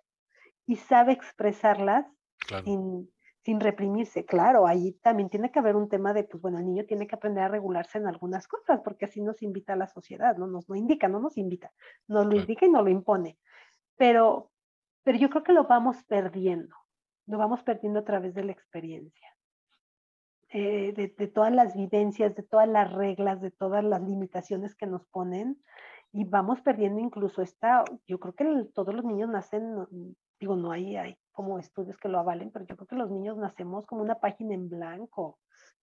y 0.68 0.76
sabe 0.76 1.12
expresarlas 1.12 2.06
sin, 2.62 3.10
reprimirse. 3.58 4.26
Claro, 4.26 4.66
ahí 4.66 4.92
también 5.02 5.30
tiene 5.30 5.50
que 5.50 5.58
haber 5.58 5.74
un 5.74 5.88
tema 5.88 6.12
de, 6.12 6.24
pues 6.24 6.42
bueno, 6.42 6.58
el 6.58 6.66
niño 6.66 6.84
tiene 6.84 7.06
que 7.06 7.14
aprender 7.14 7.42
a 7.44 7.48
regularse 7.48 7.96
en 7.96 8.06
algunas 8.06 8.46
cosas, 8.46 8.80
porque 8.84 9.06
así 9.06 9.22
nos 9.22 9.42
invita 9.42 9.72
a 9.72 9.76
la 9.76 9.86
sociedad, 9.86 10.36
no 10.36 10.46
nos 10.46 10.68
indica, 10.68 11.08
no 11.08 11.20
nos 11.20 11.38
invita, 11.38 11.72
nos 12.06 12.26
lo 12.26 12.36
indica 12.36 12.66
y 12.66 12.70
nos 12.70 12.84
lo 12.84 12.90
impone. 12.90 13.38
Pero, 13.96 14.50
pero 15.02 15.16
yo 15.16 15.30
creo 15.30 15.42
que 15.42 15.54
lo 15.54 15.64
vamos 15.64 16.04
perdiendo, 16.04 16.76
lo 17.26 17.38
vamos 17.38 17.62
perdiendo 17.62 18.00
a 18.00 18.04
través 18.04 18.34
de 18.34 18.44
la 18.44 18.52
experiencia. 18.52 19.34
Eh, 20.50 20.92
de, 20.94 21.14
de, 21.16 21.28
todas 21.28 21.52
las 21.52 21.74
vivencias, 21.74 22.34
de 22.34 22.42
todas 22.42 22.68
las 22.68 22.92
reglas, 22.92 23.40
de 23.40 23.50
todas 23.50 23.84
las 23.84 24.02
limitaciones 24.02 24.74
que 24.74 24.86
nos 24.86 25.06
ponen 25.06 25.62
y 26.12 26.24
vamos 26.24 26.60
perdiendo 26.60 27.00
incluso 27.00 27.42
esta, 27.42 27.84
yo 28.06 28.18
creo 28.18 28.34
que 28.34 28.70
todos 28.72 28.94
los 28.94 29.04
niños 29.04 29.28
nacen 29.28 29.86
digo, 30.40 30.56
no 30.56 30.70
hay, 30.72 30.96
hay 30.96 31.16
como 31.32 31.58
estudios 31.58 31.96
que 31.96 32.08
lo 32.08 32.18
avalen, 32.18 32.50
pero 32.50 32.64
yo 32.66 32.76
creo 32.76 32.86
que 32.86 32.96
los 32.96 33.10
niños 33.10 33.36
nacemos 33.36 33.86
como 33.86 34.02
una 34.02 34.16
página 34.16 34.54
en 34.54 34.68
blanco, 34.68 35.38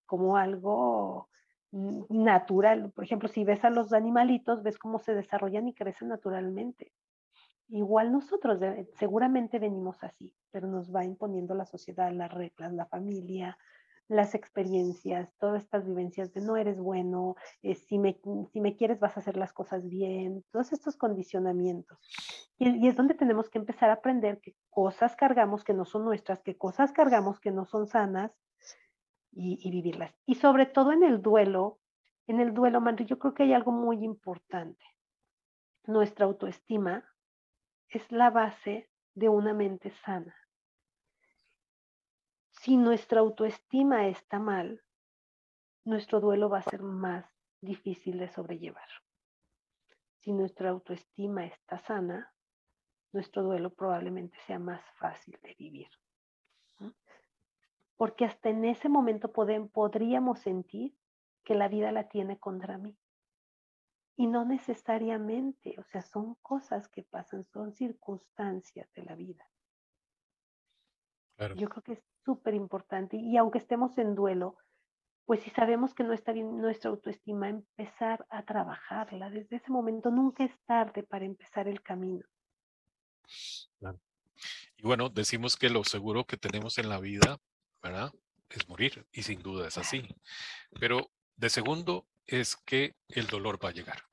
como 0.05 0.37
algo 0.37 1.29
natural. 1.71 2.91
Por 2.91 3.03
ejemplo, 3.03 3.27
si 3.27 3.43
ves 3.43 3.63
a 3.65 3.69
los 3.69 3.93
animalitos, 3.93 4.63
ves 4.63 4.77
cómo 4.77 4.99
se 4.99 5.13
desarrollan 5.13 5.67
y 5.67 5.73
crecen 5.73 6.09
naturalmente. 6.09 6.93
Igual 7.67 8.11
nosotros 8.11 8.59
seguramente 8.93 9.59
venimos 9.59 10.03
así, 10.03 10.33
pero 10.51 10.67
nos 10.67 10.93
va 10.93 11.03
imponiendo 11.03 11.55
la 11.55 11.65
sociedad, 11.65 12.11
las 12.11 12.31
reglas, 12.31 12.73
la 12.73 12.85
familia, 12.85 13.57
las 14.07 14.35
experiencias, 14.35 15.33
todas 15.39 15.63
estas 15.63 15.85
vivencias 15.85 16.33
de 16.33 16.41
no 16.41 16.57
eres 16.57 16.79
bueno, 16.79 17.35
eh, 17.63 17.75
si, 17.75 17.97
me, 17.97 18.19
si 18.51 18.61
me 18.61 18.75
quieres 18.75 18.99
vas 18.99 19.17
a 19.17 19.19
hacer 19.19 19.35
las 19.35 19.51
cosas 19.51 19.87
bien, 19.87 20.43
todos 20.51 20.73
estos 20.73 20.95
condicionamientos. 20.95 21.97
Y, 22.57 22.87
es 22.87 22.95
donde 22.95 23.15
tenemos 23.15 23.49
que 23.49 23.57
empezar 23.57 23.89
a 23.89 23.93
aprender 23.93 24.39
qué 24.41 24.55
cosas 24.69 25.15
cargamos 25.15 25.63
que 25.63 25.73
no 25.73 25.85
son 25.85 26.05
nuestras, 26.05 26.41
qué 26.41 26.55
cosas 26.55 26.91
cargamos 26.91 27.39
que 27.39 27.51
no 27.51 27.65
son 27.65 27.87
sanas 27.87 28.31
y, 29.31 29.59
y 29.61 29.71
vivirlas. 29.71 30.13
Y 30.25 30.35
sobre 30.35 30.67
todo 30.67 30.91
en 30.91 31.03
el 31.03 31.21
duelo, 31.21 31.79
en 32.27 32.39
el 32.39 32.53
duelo, 32.53 32.81
Manri, 32.81 33.05
yo 33.05 33.17
creo 33.17 33.33
que 33.33 33.43
hay 33.43 33.53
algo 33.53 33.71
muy 33.71 34.03
importante. 34.03 34.83
Nuestra 35.87 36.25
autoestima 36.25 37.03
es 37.89 38.11
la 38.11 38.29
base 38.29 38.89
de 39.15 39.29
una 39.29 39.53
mente 39.53 39.91
sana 40.05 40.35
si 42.65 42.77
nuestra 42.77 43.19
autoestima 43.19 44.07
está 44.07 44.39
mal, 44.39 44.83
nuestro 45.83 46.19
duelo 46.19 46.49
va 46.49 46.57
a 46.57 46.63
ser 46.63 46.81
más 46.81 47.23
difícil 47.61 48.17
de 48.17 48.27
sobrellevar. 48.27 48.89
Si 50.21 50.33
nuestra 50.33 50.71
autoestima 50.71 51.45
está 51.45 51.77
sana, 51.77 52.33
nuestro 53.11 53.43
duelo 53.43 53.69
probablemente 53.71 54.39
sea 54.47 54.57
más 54.57 54.81
fácil 54.95 55.37
de 55.43 55.53
vivir. 55.53 55.89
Porque 57.97 58.25
hasta 58.25 58.49
en 58.49 58.65
ese 58.65 58.89
momento 58.89 59.31
podríamos 59.31 60.39
sentir 60.39 60.97
que 61.43 61.53
la 61.53 61.67
vida 61.67 61.91
la 61.91 62.09
tiene 62.09 62.39
contra 62.39 62.79
mí. 62.79 62.97
Y 64.17 64.25
no 64.25 64.43
necesariamente, 64.43 65.75
o 65.77 65.83
sea, 65.83 66.01
son 66.01 66.33
cosas 66.41 66.87
que 66.87 67.03
pasan, 67.03 67.43
son 67.43 67.73
circunstancias 67.73 68.91
de 68.93 69.03
la 69.03 69.13
vida. 69.13 69.47
Yo 71.55 71.69
creo 71.69 71.83
que 71.83 72.14
súper 72.25 72.53
importante. 72.53 73.17
Y 73.17 73.37
aunque 73.37 73.59
estemos 73.59 73.97
en 73.97 74.15
duelo, 74.15 74.57
pues 75.25 75.41
si 75.41 75.49
sabemos 75.51 75.93
que 75.93 76.03
no 76.03 76.13
está 76.13 76.31
bien 76.33 76.57
nuestra 76.57 76.89
autoestima, 76.89 77.49
empezar 77.49 78.25
a 78.29 78.43
trabajarla. 78.43 79.29
Desde 79.29 79.57
ese 79.57 79.71
momento 79.71 80.11
nunca 80.11 80.43
es 80.43 80.51
tarde 80.65 81.03
para 81.03 81.25
empezar 81.25 81.67
el 81.67 81.81
camino. 81.81 82.25
Y 84.77 84.83
bueno, 84.83 85.09
decimos 85.09 85.57
que 85.57 85.69
lo 85.69 85.83
seguro 85.83 86.25
que 86.25 86.37
tenemos 86.37 86.77
en 86.77 86.89
la 86.89 86.99
vida, 86.99 87.39
¿verdad? 87.81 88.11
Es 88.49 88.67
morir, 88.69 89.05
y 89.11 89.23
sin 89.23 89.41
duda 89.41 89.67
es 89.67 89.77
así. 89.77 90.03
Pero 90.79 91.09
de 91.37 91.49
segundo 91.49 92.05
es 92.27 92.55
que 92.55 92.95
el 93.09 93.27
dolor 93.27 93.63
va 93.63 93.69
a 93.69 93.73
llegar. 93.73 94.03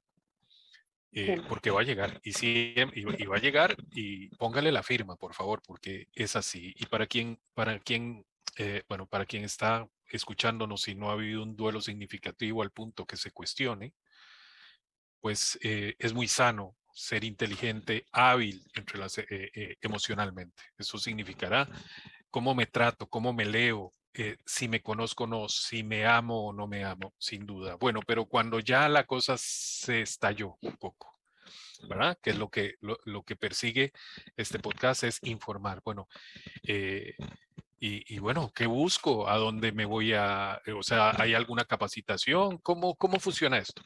Eh, 1.15 1.43
porque 1.47 1.71
va 1.71 1.83
a 1.83 1.85
llegar 1.85 2.19
y, 2.25 2.33
sí, 2.33 2.75
y, 2.95 3.05
va 3.27 3.37
a 3.37 3.41
llegar 3.41 3.77
y 3.91 4.29
póngale 4.37 4.73
la 4.73 4.83
firma, 4.83 5.15
por 5.17 5.35
favor, 5.35 5.61
porque 5.67 6.09
es 6.15 6.37
así. 6.37 6.73
Y 6.79 6.87
para 6.87 7.07
quien, 7.07 7.39
para 7.53 7.79
quien, 7.79 8.25
eh, 8.57 8.83
bueno, 8.89 9.07
para 9.07 9.27
quien 9.27 9.45
está 9.45 9.87
escuchándonos 10.07 10.89
y 10.89 10.95
no 10.95 11.11
ha 11.11 11.13
habido 11.13 11.43
un 11.43 11.55
duelo 11.55 11.83
significativo 11.83 12.63
al 12.63 12.71
punto 12.71 13.05
que 13.05 13.19
se 13.19 13.31
cuestione, 13.31 13.93
pues 15.21 15.59
eh, 15.63 15.97
es 15.99 16.15
muy 16.15 16.29
sano 16.29 16.77
ser 16.95 17.25
inteligente, 17.25 18.07
hábil 18.11 18.65
entre 18.75 18.99
las, 18.99 19.21
emocionalmente. 19.81 20.63
Eso 20.79 20.99
significará 20.99 21.69
cómo 22.31 22.55
me 22.55 22.67
trato, 22.67 23.07
cómo 23.07 23.35
me 23.35 23.45
leo, 23.45 23.95
si 24.45 24.69
me 24.69 24.83
conozco 24.83 25.25
o 25.25 25.27
no, 25.27 25.49
si 25.49 25.83
me 25.83 26.07
amo 26.07 26.49
o 26.49 26.53
no 26.53 26.67
me 26.67 26.85
amo, 26.85 27.15
sin 27.19 27.47
duda. 27.47 27.77
Bueno, 27.77 28.01
pero 28.07 28.27
cuando 28.27 28.61
ya 28.61 28.89
la 28.89 29.07
cosa 29.07 29.37
se 29.39 30.03
estalló 30.03 30.59
un 30.61 30.77
poco, 30.77 31.19
¿verdad? 31.89 32.19
Que 32.23 32.31
es 32.31 32.39
lo 32.39 32.51
que, 32.51 32.77
lo, 32.81 33.23
que 33.23 33.37
persigue 33.37 33.93
este 34.37 34.59
podcast, 34.59 35.05
es 35.05 35.19
informar. 35.23 35.81
Bueno, 35.85 36.09
eh, 36.67 37.15
y, 37.85 38.21
bueno, 38.21 38.53
¿qué 38.55 38.67
busco? 38.67 39.29
¿A 39.29 39.37
dónde 39.39 39.73
me 39.73 39.85
voy 39.85 40.13
a, 40.13 40.63
eh, 40.67 40.73
o 40.73 40.85
sea, 40.85 41.21
hay 41.21 41.35
alguna 41.35 41.65
capacitación? 41.65 42.59
¿Cómo, 42.59 42.95
cómo 42.95 43.19
funciona 43.19 43.59
esto? 43.59 43.83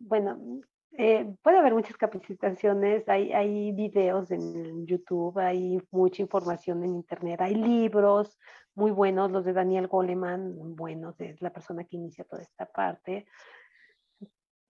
Bueno, 0.00 0.36
eh, 0.96 1.34
puede 1.42 1.58
haber 1.58 1.74
muchas 1.74 1.96
capacitaciones, 1.96 3.08
hay, 3.08 3.32
hay 3.32 3.72
videos 3.72 4.30
en 4.30 4.86
YouTube, 4.86 5.36
hay 5.38 5.82
mucha 5.90 6.22
información 6.22 6.84
en 6.84 6.94
Internet, 6.94 7.40
hay 7.40 7.56
libros, 7.56 8.38
muy 8.76 8.92
buenos, 8.92 9.32
los 9.32 9.44
de 9.44 9.52
Daniel 9.52 9.88
Goleman, 9.88 10.76
buenos, 10.76 11.20
es 11.20 11.42
la 11.42 11.52
persona 11.52 11.82
que 11.82 11.96
inicia 11.96 12.24
toda 12.24 12.42
esta 12.42 12.66
parte. 12.66 13.26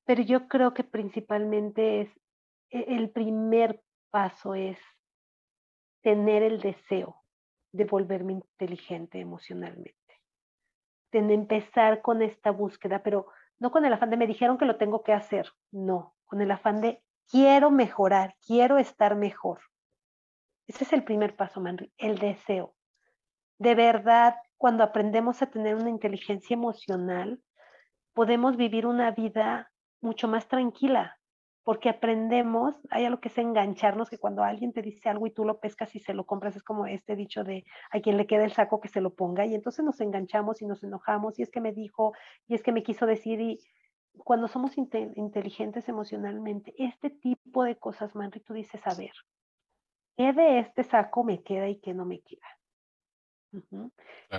Pero 0.07 0.23
yo 0.23 0.49
creo 0.49 0.73
que 0.73 0.83
principalmente 0.83 2.01
es, 2.01 2.09
e, 2.71 2.97
el 2.97 3.11
primer 3.11 3.83
paso 4.11 4.55
es 4.55 4.79
tener 6.03 6.43
el 6.43 6.61
deseo 6.61 7.23
de 7.73 7.85
volverme 7.85 8.33
inteligente 8.33 9.21
emocionalmente. 9.21 9.93
De 11.13 11.19
empezar 11.19 12.01
con 12.01 12.23
esta 12.23 12.51
búsqueda, 12.51 13.03
pero 13.03 13.27
no 13.59 13.71
con 13.71 13.85
el 13.85 13.93
afán 13.93 14.11
de 14.11 14.17
me 14.17 14.27
dijeron 14.27 14.57
que 14.57 14.65
lo 14.65 14.77
tengo 14.77 15.03
que 15.03 15.13
hacer, 15.13 15.51
no, 15.71 16.14
con 16.27 16.41
el 16.41 16.51
afán 16.51 16.81
de 16.81 17.03
quiero 17.31 17.71
mejorar, 17.71 18.35
quiero 18.47 18.79
estar 18.79 19.17
mejor. 19.17 19.61
Ese 20.67 20.85
es 20.85 20.93
el 20.93 21.05
primer 21.05 21.37
paso, 21.37 21.61
Manri, 21.61 21.93
el 21.99 22.19
deseo. 22.19 22.75
De 23.59 23.75
verdad, 23.75 24.37
cuando 24.57 24.83
aprendemos 24.83 25.43
a 25.43 25.51
tener 25.51 25.75
una 25.75 25.91
inteligencia 25.91 26.55
emocional, 26.55 27.41
podemos 28.15 28.57
vivir 28.57 28.87
una 28.87 29.11
vida 29.11 29.71
mucho 30.01 30.29
más 30.29 30.49
tranquila, 30.49 31.19
porque 31.65 31.89
aprendemos, 31.89 32.75
hay 32.91 33.07
algo 33.07 33.21
que 33.21 33.29
es 33.29 33.39
engancharnos, 33.39 34.11
que 34.11 34.19
cuando 34.19 34.43
alguien 34.43 34.73
te 34.73 34.83
dice 34.83 35.09
algo 35.09 35.27
y 35.27 35.31
tú 35.31 35.45
lo 35.45 35.61
pescas 35.61 35.95
y 35.95 36.01
se 36.01 36.13
lo 36.13 36.25
compras, 36.25 36.57
es 36.57 36.63
como 36.63 36.87
este 36.87 37.17
dicho 37.17 37.43
de 37.43 37.65
a 37.91 38.01
quien 38.01 38.17
le 38.19 38.27
queda 38.27 38.45
el 38.45 38.53
saco 38.53 38.81
que 38.81 38.89
se 38.89 39.01
lo 39.01 39.15
ponga, 39.15 39.47
y 39.47 39.55
entonces 39.55 39.85
nos 39.85 40.01
enganchamos 40.01 40.61
y 40.61 40.67
nos 40.67 40.85
enojamos, 40.85 41.39
y 41.39 41.43
es 41.43 41.51
que 41.51 41.61
me 41.61 41.73
dijo, 41.73 42.13
y 42.47 42.55
es 42.55 42.63
que 42.63 42.73
me 42.73 42.83
quiso 42.83 43.07
decir, 43.07 43.41
y 43.41 43.61
cuando 44.19 44.49
somos 44.49 44.77
inteligentes 44.77 45.89
emocionalmente, 45.89 46.75
este 46.79 47.11
tipo 47.11 47.65
de 47.65 47.77
cosas, 47.77 48.15
Manri, 48.15 48.41
tú 48.41 48.55
dices, 48.55 48.81
a 48.87 48.95
ver, 48.95 49.13
¿qué 50.17 50.33
de 50.33 50.61
este 50.61 50.85
saco 50.85 51.25
me 51.25 51.43
queda 51.43 51.69
y 51.69 51.81
qué 51.81 51.95
no 51.95 52.05
me 52.05 52.21
queda? 52.21 52.47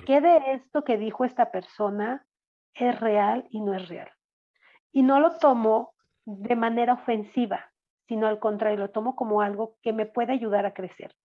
¿Qué 0.05 0.21
de 0.21 0.53
esto 0.53 0.83
que 0.83 0.97
dijo 0.97 1.25
esta 1.25 1.51
persona 1.51 2.25
es 2.73 2.99
real 2.99 3.47
y 3.49 3.61
no 3.61 3.73
es 3.73 3.87
real? 3.87 4.11
Y 4.91 5.03
no 5.03 5.19
lo 5.19 5.37
tomo 5.37 5.93
de 6.25 6.55
manera 6.55 6.93
ofensiva, 6.93 7.71
sino 8.07 8.27
al 8.27 8.39
contrario, 8.39 8.77
lo 8.77 8.91
tomo 8.91 9.15
como 9.15 9.41
algo 9.41 9.77
que 9.81 9.93
me 9.93 10.05
puede 10.05 10.33
ayudar 10.33 10.65
a 10.65 10.73
crecer. 10.73 11.15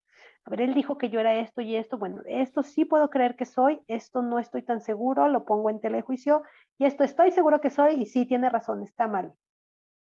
A 0.44 0.50
ver, 0.50 0.62
él 0.62 0.74
dijo 0.74 0.96
que 0.96 1.10
yo 1.10 1.20
era 1.20 1.34
esto 1.34 1.60
y 1.60 1.76
esto, 1.76 1.98
bueno, 1.98 2.22
esto 2.26 2.62
sí 2.62 2.84
puedo 2.84 3.10
creer 3.10 3.36
que 3.36 3.44
soy, 3.44 3.82
esto 3.88 4.22
no 4.22 4.38
estoy 4.38 4.62
tan 4.62 4.80
seguro, 4.80 5.28
lo 5.28 5.44
pongo 5.44 5.70
en 5.70 5.80
telejuicio 5.80 6.42
y 6.78 6.86
esto 6.86 7.04
estoy 7.04 7.30
seguro 7.30 7.60
que 7.60 7.70
soy 7.70 7.94
y 7.94 8.06
sí 8.06 8.26
tiene 8.26 8.48
razón, 8.48 8.82
está 8.82 9.06
mal. 9.06 9.34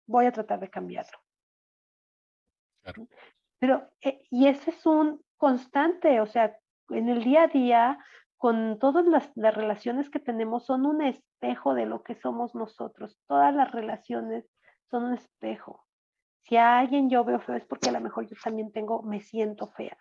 Voy 0.07 0.27
a 0.27 0.33
tratar 0.33 0.61
de 0.61 0.71
cambiarlo. 0.71 1.19
Pero, 3.59 3.89
eh, 4.01 4.23
y 4.31 4.47
eso 4.47 4.71
es 4.71 4.87
un 4.87 5.21
constante, 5.37 6.21
o 6.21 6.27
sea, 6.27 6.57
en 6.91 7.09
el 7.09 7.25
día 7.25 7.43
a 7.43 7.49
día, 7.49 7.99
con 8.37 8.79
todas 8.79 9.05
las, 9.07 9.31
las, 9.35 9.55
relaciones 9.55 10.09
que 10.09 10.21
tenemos, 10.21 10.65
son 10.65 10.87
un 10.87 11.03
espejo 11.03 11.75
de 11.75 11.87
lo 11.87 12.03
que 12.03 12.15
somos 12.15 12.55
nosotros. 12.55 13.19
Todas 13.27 13.55
las 13.55 13.71
relaciones 13.73 14.49
son 14.91 15.05
un 15.05 15.15
espejo. 15.15 15.85
Si 16.45 16.57
a 16.57 16.79
alguien 16.79 17.11
yo 17.11 17.25
veo 17.25 17.41
feo 17.41 17.57
es 17.57 17.67
porque 17.67 17.91
a 17.91 17.93
lo 17.93 18.01
mejor 18.01 18.27
yo 18.27 18.37
también 18.43 18.73
tengo, 18.73 19.03
me 19.03 19.21
siento 19.21 19.67
fea. 19.69 19.99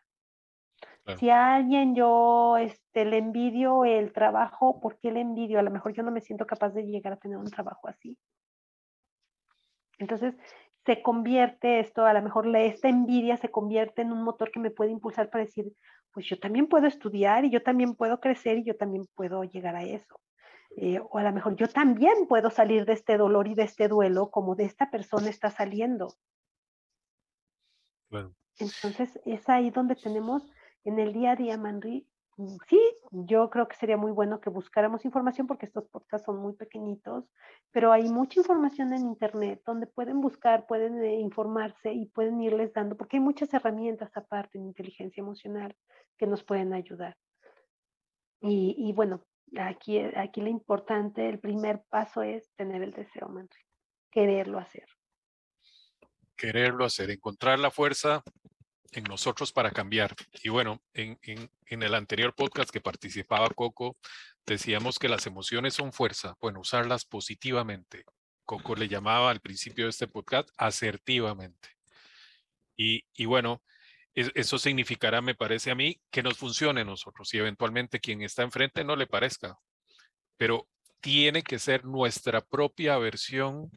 Si 1.16 1.30
a 1.30 1.56
alguien 1.56 1.96
yo 1.96 2.58
este, 2.58 3.06
le 3.06 3.18
envidio 3.18 3.86
el 3.86 4.12
trabajo, 4.12 4.82
¿por 4.82 5.00
qué 5.00 5.12
le 5.12 5.22
envidio? 5.22 5.60
A 5.60 5.64
lo 5.64 5.72
mejor 5.72 5.94
yo 5.94 6.04
no 6.04 6.12
me 6.12 6.20
siento 6.20 6.46
capaz 6.46 6.72
de 6.72 6.84
llegar 6.84 7.14
a 7.14 7.18
tener 7.18 7.38
un 7.38 7.50
trabajo 7.50 7.88
así. 7.88 8.18
Entonces, 10.00 10.36
se 10.86 11.02
convierte 11.02 11.80
esto, 11.80 12.06
a 12.06 12.14
lo 12.14 12.22
mejor 12.22 12.54
esta 12.56 12.90
envidia 12.90 13.38
se 13.38 13.50
convierte 13.50 14.02
en 14.02 14.12
un 14.12 14.24
motor 14.24 14.52
que 14.52 14.60
me 14.60 14.72
puede 14.72 14.92
impulsar 14.92 15.30
para 15.30 15.46
decir, 15.46 15.72
pues 16.12 16.26
yo 16.26 16.40
también 16.40 16.68
puedo 16.68 16.88
estudiar 16.88 17.46
y 17.46 17.52
yo 17.52 17.62
también 17.62 17.96
puedo 17.96 18.20
crecer 18.20 18.58
y 18.58 18.64
yo 18.64 18.76
también 18.76 19.06
puedo 19.16 19.44
llegar 19.44 19.76
a 19.76 19.84
eso. 19.84 20.20
Eh, 20.76 21.00
o 21.00 21.18
a 21.18 21.24
lo 21.24 21.32
mejor 21.32 21.56
yo 21.56 21.68
también 21.68 22.28
puedo 22.28 22.50
salir 22.50 22.86
de 22.86 22.94
este 22.94 23.18
dolor 23.18 23.48
y 23.48 23.56
de 23.56 23.64
este 23.64 23.88
duelo 23.88 24.30
como 24.30 24.56
de 24.56 24.66
esta 24.66 24.90
persona 24.90 25.30
está 25.30 25.50
saliendo. 25.50 26.10
Entonces 28.60 29.20
es 29.26 29.50
ahí 29.50 29.70
donde 29.70 29.96
tenemos 29.96 30.44
en 30.88 31.00
el 31.00 31.14
día 31.14 31.32
a 31.32 31.36
día, 31.36 31.58
Manri, 31.58 32.08
mm, 32.38 32.58
sí, 32.68 32.80
yo 33.12 33.50
creo 33.50 33.68
que 33.68 33.76
sería 33.76 33.98
muy 33.98 34.12
bueno 34.12 34.42
que 34.42 34.50
buscáramos 34.50 35.06
información 35.06 35.48
porque 35.48 35.66
estos 35.66 35.88
podcasts 35.90 36.26
son 36.26 36.38
muy 36.38 36.54
pequeñitos, 36.54 37.26
pero 37.72 37.92
hay 37.92 38.10
mucha 38.10 38.40
información 38.40 38.94
en 38.94 39.06
Internet 39.06 39.62
donde 39.66 39.88
pueden 39.88 40.22
buscar, 40.22 40.66
pueden 40.68 41.04
eh, 41.04 41.20
informarse 41.20 41.94
y 41.94 42.06
pueden 42.08 42.42
irles 42.42 42.74
dando, 42.74 42.96
porque 42.98 43.18
hay 43.18 43.22
muchas 43.24 43.54
herramientas 43.54 44.16
aparte 44.16 44.58
en 44.58 44.66
inteligencia 44.66 45.22
emocional 45.22 45.76
que 46.18 46.28
nos 46.28 46.44
pueden 46.44 46.74
ayudar. 46.74 47.16
Y, 48.42 48.76
y 48.78 48.94
bueno, 48.94 49.22
Aquí, 49.56 50.00
aquí 50.00 50.42
lo 50.42 50.50
importante, 50.50 51.30
el 51.30 51.40
primer 51.40 51.82
paso 51.90 52.22
es 52.22 52.52
tener 52.56 52.82
el 52.82 52.92
deseo, 52.92 53.30
Manri, 53.30 53.62
quererlo 54.12 54.60
hacer. 54.60 54.86
Quererlo 56.36 56.86
hacer, 56.86 57.10
encontrar 57.12 57.58
la 57.58 57.72
fuerza 57.72 58.24
en 58.92 59.04
nosotros 59.06 59.52
para 59.52 59.72
cambiar. 59.72 60.16
Y 60.44 60.50
bueno, 60.50 60.82
en, 60.94 61.20
en, 61.22 61.84
el 61.84 61.94
anterior 61.94 62.34
podcast 62.36 62.70
que 62.70 62.82
participaba 62.82 63.50
Coco, 63.50 63.98
decíamos 64.46 65.00
que 65.00 65.10
las 65.10 65.26
emociones 65.28 65.74
son 65.74 65.94
fuerza, 65.94 66.36
bueno, 66.40 66.62
usarlas 66.62 67.06
positivamente. 67.06 68.06
Coco 68.46 68.76
le 68.76 68.88
llamaba 68.88 69.30
al 69.30 69.42
principio 69.42 69.86
de 69.86 69.92
este 69.92 70.08
podcast 70.08 70.50
asertivamente. 70.58 71.70
Y, 72.78 73.06
y 73.14 73.26
bueno, 73.26 73.62
eso 74.14 74.58
significará, 74.58 75.22
me 75.22 75.36
parece 75.36 75.70
a 75.70 75.76
mí, 75.76 76.02
que 76.10 76.24
nos 76.24 76.38
funcione 76.38 76.84
nosotros 76.84 77.32
y 77.34 77.38
eventualmente 77.38 78.00
quien 78.00 78.24
está 78.24 78.42
enfrente 78.42 78.84
no 78.84 78.96
le 78.96 79.06
parezca. 79.06 79.58
Pero 80.38 80.68
tiene 81.02 81.44
que 81.44 81.60
ser 81.60 81.86
nuestra 81.86 82.42
propia 82.42 82.98
versión 82.98 83.70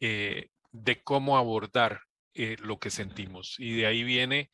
eh, 0.00 0.50
de 0.72 1.02
cómo 1.02 1.38
abordar 1.38 2.02
eh, 2.34 2.56
lo 2.60 2.78
que 2.78 2.90
sentimos. 2.90 3.56
Y 3.58 3.76
de 3.76 3.86
ahí 3.86 4.02
viene, 4.02 4.50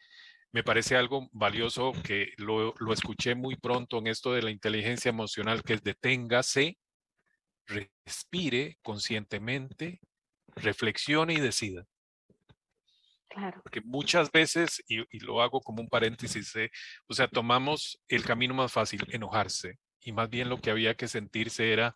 me 0.52 0.62
parece 0.62 0.96
algo 0.96 1.28
valioso 1.32 1.92
que 2.04 2.32
lo, 2.36 2.74
lo 2.78 2.92
escuché 2.92 3.34
muy 3.34 3.56
pronto 3.56 3.98
en 3.98 4.06
esto 4.06 4.32
de 4.32 4.42
la 4.42 4.50
inteligencia 4.50 5.08
emocional, 5.08 5.62
que 5.62 5.74
es 5.74 5.82
deténgase, 5.82 6.78
respire 7.66 8.78
conscientemente, 8.82 10.00
reflexione 10.56 11.34
y 11.34 11.40
decida. 11.40 11.86
Claro. 13.28 13.60
Porque 13.62 13.80
muchas 13.82 14.30
veces, 14.32 14.82
y, 14.88 15.18
lo 15.20 15.40
hago 15.40 15.60
como 15.60 15.80
un 15.80 15.88
paréntesis, 15.88 16.54
eh, 16.56 16.70
o 17.06 17.14
sea, 17.14 17.28
tomamos 17.28 18.00
el 18.08 18.24
camino 18.24 18.54
más 18.54 18.72
fácil, 18.72 19.06
enojarse, 19.10 19.78
y 20.00 20.12
más 20.12 20.28
bien 20.28 20.48
lo 20.48 20.60
que 20.60 20.70
había 20.70 20.96
que 20.96 21.06
sentirse 21.06 21.72
era, 21.72 21.94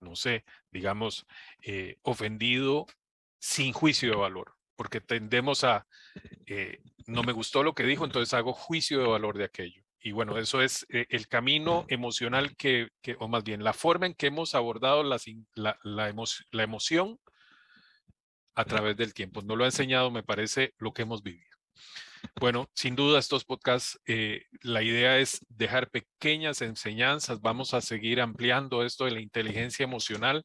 no 0.00 0.14
sé, 0.14 0.44
digamos, 0.70 1.26
eh, 1.62 1.96
ofendido 2.02 2.86
sin 3.40 3.72
juicio 3.72 4.10
de 4.10 4.16
valor, 4.16 4.55
porque 4.76 5.00
tendemos 5.00 5.64
a, 5.64 5.86
eh, 6.46 6.80
no 7.06 7.22
me 7.22 7.32
gustó 7.32 7.62
lo 7.62 7.74
que 7.74 7.84
dijo, 7.84 8.04
entonces 8.04 8.34
hago 8.34 8.52
juicio 8.52 9.00
de 9.00 9.06
valor 9.08 9.36
de 9.38 9.44
aquello. 9.44 9.82
Y 9.98 10.12
bueno, 10.12 10.38
eso 10.38 10.62
es 10.62 10.86
el 10.88 11.26
camino 11.26 11.84
emocional 11.88 12.54
que, 12.56 12.90
que, 13.02 13.16
o 13.18 13.26
más 13.26 13.42
bien 13.42 13.64
la 13.64 13.72
forma 13.72 14.06
en 14.06 14.14
que 14.14 14.28
hemos 14.28 14.54
abordado 14.54 15.02
la, 15.02 15.18
la, 15.54 15.76
la 16.52 16.62
emoción 16.62 17.18
a 18.54 18.64
través 18.64 18.96
del 18.96 19.14
tiempo. 19.14 19.42
No 19.42 19.56
lo 19.56 19.64
ha 19.64 19.68
enseñado, 19.68 20.10
me 20.10 20.22
parece, 20.22 20.74
lo 20.78 20.92
que 20.92 21.02
hemos 21.02 21.22
vivido. 21.22 21.56
Bueno, 22.38 22.66
sin 22.74 22.96
duda 22.96 23.18
estos 23.18 23.44
podcasts, 23.44 23.98
eh, 24.06 24.42
la 24.62 24.82
idea 24.82 25.18
es 25.18 25.44
dejar 25.48 25.90
pequeñas 25.90 26.62
enseñanzas. 26.62 27.40
Vamos 27.40 27.74
a 27.74 27.80
seguir 27.80 28.20
ampliando 28.20 28.82
esto 28.82 29.04
de 29.04 29.12
la 29.12 29.20
inteligencia 29.20 29.84
emocional. 29.84 30.44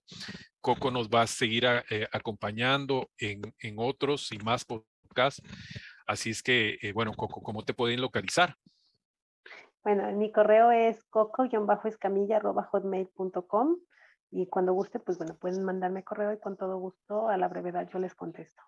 Coco 0.61 0.91
nos 0.91 1.09
va 1.09 1.23
a 1.23 1.27
seguir 1.27 1.65
eh, 1.89 2.07
acompañando 2.11 3.09
en, 3.17 3.41
otros 3.77 4.31
y 4.31 4.37
más 4.39 4.65
podcasts. 4.65 5.41
Así 6.07 6.29
es 6.29 6.41
que, 6.43 6.77
eh, 6.81 6.93
bueno, 6.93 7.13
Coco, 7.13 7.41
¿cómo 7.41 7.63
te 7.63 7.73
pueden 7.73 8.01
localizar? 8.01 8.55
Bueno, 9.83 10.11
mi 10.11 10.31
correo 10.31 10.71
es 10.71 11.03
coco-escamilla.hotmail.com 11.05 13.77
y 14.29 14.45
cuando 14.47 14.73
guste, 14.73 14.99
pues 14.99 15.17
bueno, 15.17 15.35
pueden 15.35 15.63
mandarme 15.63 16.03
correo 16.03 16.31
y 16.33 16.39
con 16.39 16.55
todo 16.55 16.77
gusto 16.77 17.27
a 17.27 17.37
la 17.37 17.47
brevedad 17.47 17.89
yo 17.91 17.97
les 17.99 18.13
contesto. 18.15 18.61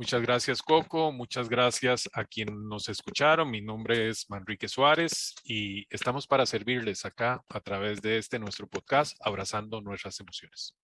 Muchas 0.00 0.22
gracias, 0.22 0.62
Coco. 0.62 1.12
Muchas 1.12 1.50
gracias 1.50 2.08
a 2.14 2.24
quienes 2.24 2.54
nos 2.54 2.88
escucharon. 2.88 3.50
Mi 3.50 3.60
nombre 3.60 4.08
es 4.08 4.30
Manrique 4.30 4.66
Suárez 4.66 5.34
y 5.44 5.86
estamos 5.94 6.26
para 6.26 6.46
servirles 6.46 7.04
acá 7.04 7.44
a 7.50 7.60
través 7.60 8.00
de 8.00 8.16
este 8.16 8.38
nuestro 8.38 8.66
podcast, 8.66 9.14
Abrazando 9.20 9.82
Nuestras 9.82 10.18
Emociones. 10.18 10.74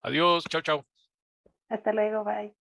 Adiós, 0.00 0.44
chao, 0.48 0.62
chao. 0.62 0.86
Hasta 1.68 1.92
luego, 1.92 2.24
bye. 2.24 2.59